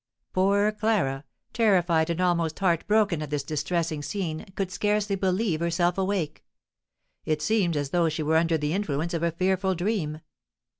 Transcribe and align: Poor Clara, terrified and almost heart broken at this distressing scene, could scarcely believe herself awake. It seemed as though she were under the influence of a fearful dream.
Poor 0.33 0.71
Clara, 0.71 1.25
terrified 1.53 2.09
and 2.09 2.19
almost 2.19 2.57
heart 2.57 2.87
broken 2.87 3.21
at 3.21 3.29
this 3.29 3.43
distressing 3.43 4.01
scene, 4.01 4.45
could 4.55 4.71
scarcely 4.71 5.15
believe 5.15 5.59
herself 5.59 5.95
awake. 5.95 6.43
It 7.23 7.39
seemed 7.43 7.77
as 7.77 7.91
though 7.91 8.09
she 8.09 8.23
were 8.23 8.37
under 8.37 8.57
the 8.57 8.73
influence 8.73 9.13
of 9.13 9.21
a 9.21 9.29
fearful 9.29 9.75
dream. 9.75 10.21